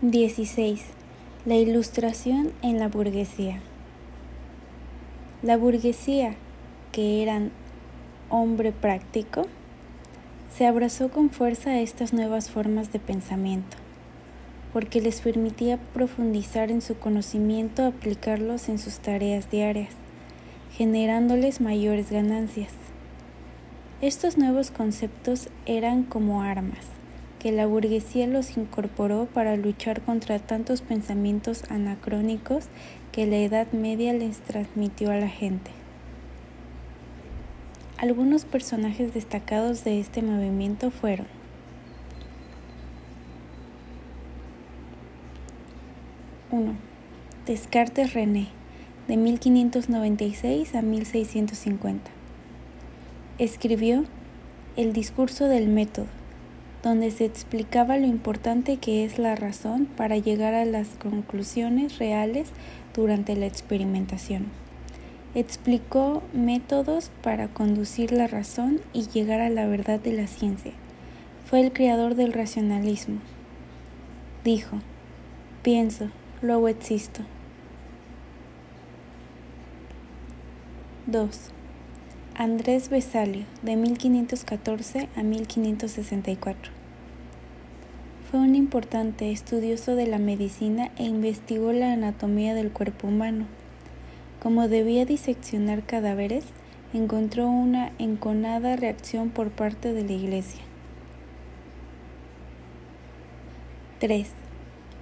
16. 0.00 0.80
La 1.44 1.56
ilustración 1.56 2.52
en 2.62 2.78
la 2.78 2.86
burguesía. 2.86 3.58
La 5.42 5.56
burguesía, 5.56 6.36
que 6.92 7.20
eran 7.20 7.50
hombre 8.30 8.70
práctico, 8.70 9.46
se 10.54 10.68
abrazó 10.68 11.08
con 11.08 11.30
fuerza 11.30 11.70
a 11.70 11.80
estas 11.80 12.12
nuevas 12.12 12.48
formas 12.48 12.92
de 12.92 13.00
pensamiento, 13.00 13.76
porque 14.72 15.00
les 15.00 15.20
permitía 15.20 15.78
profundizar 15.92 16.70
en 16.70 16.80
su 16.80 16.96
conocimiento, 16.96 17.84
aplicarlos 17.84 18.68
en 18.68 18.78
sus 18.78 19.00
tareas 19.00 19.50
diarias, 19.50 19.94
generándoles 20.76 21.60
mayores 21.60 22.12
ganancias. 22.12 22.70
Estos 24.00 24.38
nuevos 24.38 24.70
conceptos 24.70 25.48
eran 25.66 26.04
como 26.04 26.42
armas, 26.42 26.97
que 27.38 27.52
la 27.52 27.66
burguesía 27.66 28.26
los 28.26 28.56
incorporó 28.56 29.26
para 29.26 29.56
luchar 29.56 30.00
contra 30.02 30.38
tantos 30.38 30.82
pensamientos 30.82 31.64
anacrónicos 31.70 32.66
que 33.12 33.26
la 33.26 33.36
Edad 33.36 33.70
Media 33.72 34.12
les 34.12 34.38
transmitió 34.38 35.10
a 35.10 35.16
la 35.16 35.28
gente. 35.28 35.70
Algunos 37.96 38.44
personajes 38.44 39.14
destacados 39.14 39.84
de 39.84 39.98
este 39.98 40.22
movimiento 40.22 40.90
fueron 40.90 41.26
Uno, 46.50 46.76
Descartes 47.44 48.14
René, 48.14 48.48
de 49.06 49.16
1596 49.16 50.74
a 50.74 50.82
1650. 50.82 52.10
Escribió 53.38 54.04
El 54.76 54.92
discurso 54.92 55.46
del 55.46 55.68
método, 55.68 56.06
donde 56.82 57.10
se 57.10 57.24
explicaba 57.24 57.96
lo 57.96 58.06
importante 58.06 58.76
que 58.76 59.04
es 59.04 59.18
la 59.18 59.34
razón 59.34 59.86
para 59.86 60.16
llegar 60.16 60.54
a 60.54 60.64
las 60.64 60.88
conclusiones 60.88 61.98
reales 61.98 62.50
durante 62.94 63.36
la 63.36 63.46
experimentación. 63.46 64.46
Explicó 65.34 66.22
métodos 66.32 67.10
para 67.22 67.48
conducir 67.48 68.12
la 68.12 68.26
razón 68.26 68.80
y 68.92 69.08
llegar 69.08 69.40
a 69.40 69.50
la 69.50 69.66
verdad 69.66 70.00
de 70.00 70.12
la 70.12 70.26
ciencia. 70.26 70.72
Fue 71.46 71.60
el 71.60 71.72
creador 71.72 72.14
del 72.14 72.32
racionalismo. 72.32 73.20
Dijo, 74.44 74.78
pienso, 75.62 76.10
luego 76.42 76.68
existo. 76.68 77.22
2. 81.06 81.57
Andrés 82.40 82.88
Besalio, 82.88 83.46
de 83.62 83.74
1514 83.74 85.08
a 85.16 85.24
1564. 85.24 86.70
Fue 88.30 88.38
un 88.38 88.54
importante 88.54 89.32
estudioso 89.32 89.96
de 89.96 90.06
la 90.06 90.18
medicina 90.18 90.92
e 90.98 91.02
investigó 91.02 91.72
la 91.72 91.92
anatomía 91.92 92.54
del 92.54 92.70
cuerpo 92.70 93.08
humano. 93.08 93.46
Como 94.40 94.68
debía 94.68 95.04
diseccionar 95.04 95.82
cadáveres, 95.82 96.44
encontró 96.94 97.48
una 97.48 97.90
enconada 97.98 98.76
reacción 98.76 99.30
por 99.30 99.50
parte 99.50 99.92
de 99.92 100.04
la 100.04 100.12
Iglesia. 100.12 100.62
3. 103.98 104.28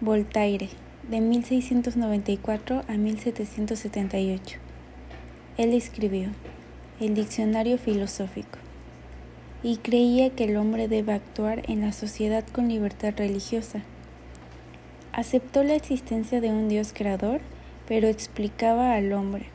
Voltaire, 0.00 0.68
de 1.10 1.20
1694 1.20 2.84
a 2.86 2.92
1778. 2.92 4.58
Él 5.56 5.74
escribió 5.74 6.30
el 7.00 7.14
diccionario 7.14 7.78
filosófico, 7.78 8.58
y 9.62 9.78
creía 9.78 10.30
que 10.30 10.44
el 10.44 10.56
hombre 10.56 10.88
debe 10.88 11.12
actuar 11.12 11.62
en 11.70 11.80
la 11.80 11.92
sociedad 11.92 12.44
con 12.52 12.68
libertad 12.68 13.14
religiosa. 13.16 13.82
Aceptó 15.12 15.64
la 15.64 15.74
existencia 15.74 16.40
de 16.40 16.50
un 16.50 16.68
Dios 16.68 16.92
creador, 16.94 17.40
pero 17.86 18.08
explicaba 18.08 18.94
al 18.94 19.12
hombre 19.12 19.46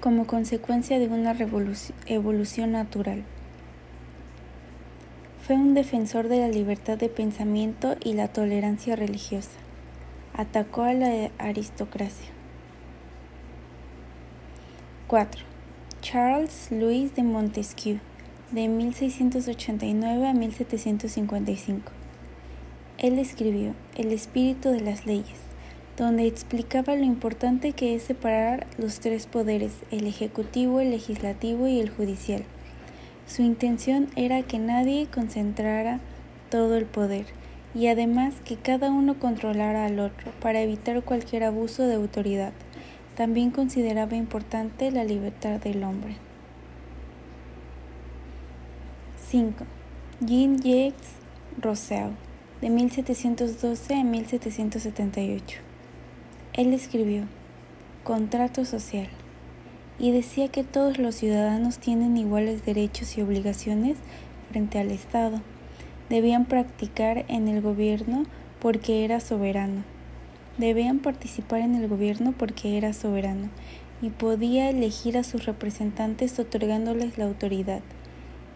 como 0.00 0.26
consecuencia 0.26 0.98
de 0.98 1.08
una 1.08 1.36
evolución 2.06 2.72
natural. 2.72 3.24
Fue 5.44 5.56
un 5.56 5.74
defensor 5.74 6.28
de 6.28 6.38
la 6.40 6.48
libertad 6.48 6.98
de 6.98 7.08
pensamiento 7.08 7.96
y 8.04 8.14
la 8.14 8.28
tolerancia 8.28 8.96
religiosa. 8.96 9.58
Atacó 10.34 10.82
a 10.82 10.92
la 10.92 11.30
aristocracia. 11.38 12.28
4. 15.08 15.57
Charles 16.10 16.68
Louis 16.70 17.14
de 17.14 17.22
Montesquieu, 17.22 17.98
de 18.50 18.66
1689 18.66 20.26
a 20.26 20.32
1755. 20.32 21.92
Él 22.96 23.18
escribió 23.18 23.74
El 23.94 24.10
espíritu 24.12 24.70
de 24.70 24.80
las 24.80 25.04
leyes, 25.04 25.38
donde 25.98 26.26
explicaba 26.26 26.96
lo 26.96 27.04
importante 27.04 27.72
que 27.72 27.94
es 27.94 28.04
separar 28.04 28.66
los 28.78 29.00
tres 29.00 29.26
poderes, 29.26 29.74
el 29.90 30.06
ejecutivo, 30.06 30.80
el 30.80 30.92
legislativo 30.92 31.68
y 31.68 31.78
el 31.78 31.90
judicial. 31.90 32.42
Su 33.26 33.42
intención 33.42 34.08
era 34.16 34.42
que 34.42 34.58
nadie 34.58 35.08
concentrara 35.12 36.00
todo 36.48 36.78
el 36.78 36.86
poder 36.86 37.26
y 37.74 37.88
además 37.88 38.32
que 38.46 38.56
cada 38.56 38.90
uno 38.90 39.18
controlara 39.18 39.84
al 39.84 40.00
otro 40.00 40.32
para 40.40 40.62
evitar 40.62 41.02
cualquier 41.02 41.44
abuso 41.44 41.86
de 41.86 41.96
autoridad. 41.96 42.54
También 43.18 43.50
consideraba 43.50 44.14
importante 44.14 44.92
la 44.92 45.02
libertad 45.02 45.58
del 45.58 45.82
hombre. 45.82 46.14
5. 49.28 49.64
Jean-Jacques 50.20 51.16
Rousseau, 51.60 52.12
de 52.60 52.70
1712 52.70 53.94
a 53.96 54.04
1778. 54.04 55.58
Él 56.52 56.72
escribió 56.72 57.24
Contrato 58.04 58.64
Social 58.64 59.08
y 59.98 60.12
decía 60.12 60.46
que 60.46 60.62
todos 60.62 60.98
los 60.98 61.16
ciudadanos 61.16 61.78
tienen 61.78 62.16
iguales 62.16 62.64
derechos 62.64 63.18
y 63.18 63.22
obligaciones 63.22 63.96
frente 64.52 64.78
al 64.78 64.92
Estado. 64.92 65.40
Debían 66.08 66.44
practicar 66.44 67.24
en 67.26 67.48
el 67.48 67.62
gobierno 67.62 68.26
porque 68.60 69.04
era 69.04 69.18
soberano 69.18 69.97
debían 70.58 70.98
participar 70.98 71.60
en 71.60 71.76
el 71.76 71.88
gobierno 71.88 72.32
porque 72.36 72.76
era 72.76 72.92
soberano 72.92 73.48
y 74.02 74.10
podía 74.10 74.70
elegir 74.70 75.16
a 75.16 75.24
sus 75.24 75.46
representantes 75.46 76.38
otorgándoles 76.38 77.18
la 77.18 77.24
autoridad, 77.24 77.80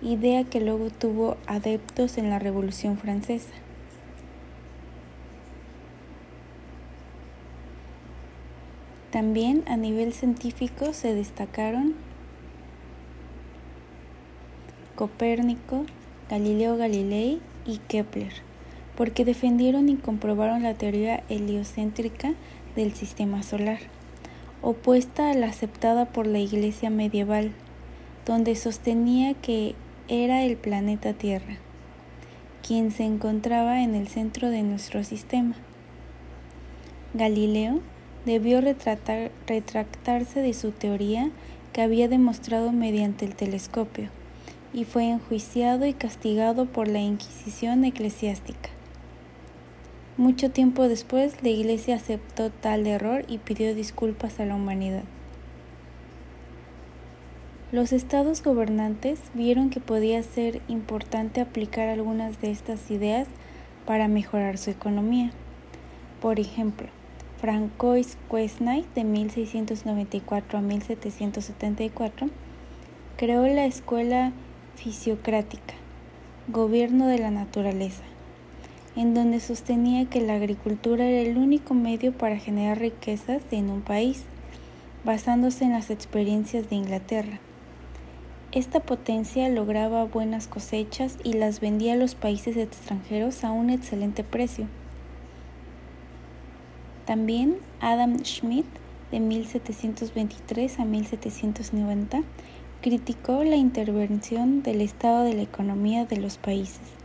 idea 0.03 0.45
que 0.45 0.61
luego 0.61 0.91
tuvo 0.91 1.37
adeptos 1.47 2.19
en 2.19 2.31
la 2.31 2.39
Revolución 2.39 2.99
Francesa. 2.99 3.53
También 9.11 9.63
a 9.67 9.77
nivel 9.77 10.13
científico 10.13 10.93
se 10.93 11.15
destacaron 11.15 11.95
Copérnico, 14.95 15.85
Galileo 16.31 16.77
Galilei 16.77 17.41
y 17.67 17.79
Kepler 17.89 18.52
porque 18.97 19.25
defendieron 19.25 19.89
y 19.89 19.97
comprobaron 19.97 20.63
la 20.63 20.75
teoría 20.75 21.23
heliocéntrica 21.29 22.35
del 22.77 22.93
sistema 22.93 23.43
solar, 23.43 23.79
opuesta 24.61 25.31
a 25.31 25.35
la 25.35 25.47
aceptada 25.47 26.07
por 26.07 26.27
la 26.27 26.39
Iglesia 26.39 26.91
medieval, 26.91 27.53
donde 28.27 28.55
sostenía 28.55 29.35
que 29.35 29.75
era 30.09 30.45
el 30.45 30.57
planeta 30.57 31.13
Tierra, 31.13 31.57
quien 32.67 32.91
se 32.91 33.05
encontraba 33.05 33.83
en 33.83 33.95
el 33.95 34.09
centro 34.09 34.51
de 34.51 34.63
nuestro 34.63 35.05
sistema. 35.05 35.55
Galileo 37.15 37.81
debió 38.25 38.61
retractarse 38.61 40.41
de 40.41 40.55
su 40.55 40.71
teoría 40.71 41.31
que 41.73 41.83
había 41.83 42.09
demostrado 42.09 42.73
mediante 42.73 43.25
el 43.25 43.35
telescopio 43.35 44.11
y 44.73 44.85
fue 44.85 45.09
enjuiciado 45.09 45.87
y 45.87 45.93
castigado 45.93 46.67
por 46.67 46.89
la 46.89 47.01
Inquisición 47.01 47.85
eclesiástica. 47.85 48.72
Mucho 50.19 50.51
tiempo 50.51 50.89
después, 50.89 51.43
la 51.43 51.49
Iglesia 51.49 51.97
aceptó 51.97 52.51
tal 52.51 52.87
error 52.87 53.25
y 53.29 53.39
pidió 53.39 53.75
disculpas 53.75 54.41
a 54.41 54.45
la 54.45 54.55
humanidad. 54.55 55.05
Los 57.73 57.95
estados 57.95 58.43
gobernantes 58.43 59.19
vieron 59.33 59.71
que 59.71 59.81
podía 59.81 60.23
ser 60.23 60.61
importante 60.69 61.41
aplicar 61.41 61.89
algunas 61.89 62.43
de 62.43 62.51
estas 62.51 62.91
ideas 62.91 63.27
para 63.87 64.07
mejorar 64.07 64.59
su 64.59 64.69
economía. 64.69 65.31
Por 66.21 66.39
ejemplo, 66.39 66.89
Francois 67.41 68.19
Quesnay, 68.31 68.85
de 68.95 69.05
1694 69.05 70.59
a 70.59 70.61
1774, 70.61 72.29
creó 73.17 73.47
la 73.47 73.65
Escuela 73.65 74.33
Fisiocrática, 74.77 75.73
Gobierno 76.49 77.07
de 77.07 77.19
la 77.19 77.31
Naturaleza, 77.31 78.03
en 78.97 79.15
donde 79.15 79.41
sostenía 79.41 80.05
que 80.07 80.21
la 80.21 80.35
agricultura 80.35 81.05
era 81.05 81.29
el 81.29 81.39
único 81.39 81.75
medio 81.75 82.13
para 82.13 82.39
generar 82.39 82.79
riquezas 82.79 83.43
en 83.51 83.71
un 83.71 83.81
país, 83.81 84.25
basándose 85.05 85.65
en 85.65 85.73
las 85.73 85.91
experiencias 85.91 86.69
de 86.69 86.77
Inglaterra. 86.77 87.41
Esta 88.53 88.81
potencia 88.81 89.49
lograba 89.49 90.05
buenas 90.05 90.47
cosechas 90.47 91.17
y 91.25 91.33
las 91.33 91.61
vendía 91.61 91.95
a 91.95 91.97
los 91.97 92.15
países 92.15 92.59
extranjeros 92.59 93.45
a 93.45 93.51
un 93.51 93.71
excelente 93.71 94.25
precio. 94.25 94.67
También 97.07 97.57
Adam 97.81 98.23
Smith, 98.25 98.67
de 99.11 99.21
1723 99.21 100.81
a 100.81 100.85
1790, 100.85 102.23
criticó 102.83 103.43
la 103.43 103.57
intervención 103.57 104.63
del 104.63 104.83
Estado 104.83 105.25
de 105.25 105.35
la 105.35 105.43
economía 105.43 106.05
de 106.05 106.19
los 106.19 106.37
países. 106.37 107.02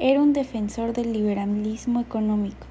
Era 0.00 0.22
un 0.22 0.32
defensor 0.32 0.92
del 0.92 1.12
liberalismo 1.12 2.00
económico 2.00 2.68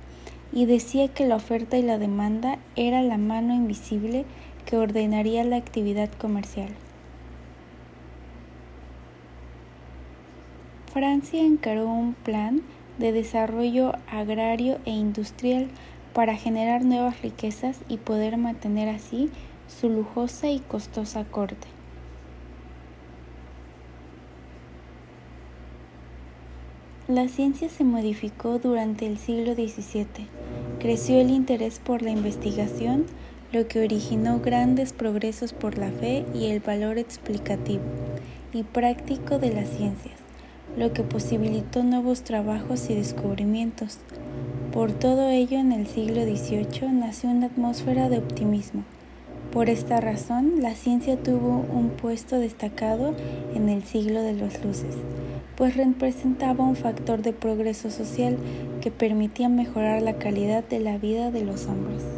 y 0.54 0.66
decía 0.66 1.10
que 1.10 1.28
la 1.28 1.36
oferta 1.36 1.78
y 1.78 1.82
la 1.82 1.98
demanda 1.98 2.58
era 2.78 3.02
la 3.02 3.18
mano 3.18 3.54
invisible 3.54 4.24
que 4.66 4.78
ordenaría 4.78 5.44
la 5.44 5.58
actividad 5.58 6.10
comercial. 6.10 6.70
Francia 10.94 11.42
encaró 11.44 11.88
un 11.88 12.14
plan 12.14 12.62
de 12.98 13.12
desarrollo 13.12 13.92
agrario 14.10 14.80
e 14.86 14.92
industrial 14.92 15.68
para 16.14 16.36
generar 16.36 16.86
nuevas 16.86 17.22
riquezas 17.22 17.82
y 17.90 17.98
poder 17.98 18.38
mantener 18.38 18.88
así 18.88 19.30
su 19.68 19.90
lujosa 19.90 20.50
y 20.50 20.60
costosa 20.60 21.26
corte. 21.26 21.77
La 27.08 27.28
ciencia 27.28 27.70
se 27.70 27.84
modificó 27.84 28.60
durante 28.60 29.08
el 29.08 29.18
siglo 29.18 29.54
XVII. 29.54 30.28
Creció 30.80 31.20
el 31.20 31.30
interés 31.30 31.80
por 31.80 32.02
la 32.02 32.12
investigación, 32.12 33.06
lo 33.52 33.68
que 33.68 33.80
originó 33.80 34.40
grandes 34.40 34.94
progresos 34.94 35.54
por 35.54 35.78
la 35.78 35.92
fe 35.92 36.26
y 36.34 36.48
el 36.48 36.60
valor 36.60 36.98
explicativo 36.98 37.84
y 38.54 38.64
práctico 38.64 39.40
de 39.40 39.54
las 39.54 39.70
ciencias 39.70 40.28
lo 40.78 40.94
que 40.94 41.02
posibilitó 41.02 41.84
nuevos 41.84 42.22
trabajos 42.22 42.90
y 42.90 42.94
descubrimientos. 42.94 43.98
Por 44.72 44.92
todo 44.92 45.30
ello, 45.30 45.58
en 45.58 45.72
el 45.72 45.88
siglo 45.88 46.22
XVIII 46.24 46.92
nació 46.94 47.30
una 47.30 47.48
atmósfera 47.48 48.10
de 48.10 48.20
optimismo. 48.20 48.84
Por 49.52 49.70
esta 49.70 50.00
razón, 50.00 50.62
la 50.62 50.76
ciencia 50.76 51.18
tuvo 51.18 51.66
un 51.74 51.90
puesto 51.90 52.38
destacado 52.38 53.16
en 53.56 53.70
el 53.70 53.84
siglo 53.84 54.22
de 54.22 54.34
los 54.34 54.64
luces, 54.64 54.96
pues 55.58 55.76
representaba 55.76 56.64
un 56.64 56.76
factor 56.76 57.24
de 57.24 57.34
progreso 57.34 57.90
social 57.90 58.38
que 58.80 58.92
permitía 58.92 59.50
mejorar 59.50 60.04
la 60.04 60.20
calidad 60.20 60.64
de 60.64 60.80
la 60.80 61.00
vida 61.00 61.32
de 61.32 61.44
los 61.44 61.66
hombres. 61.66 62.17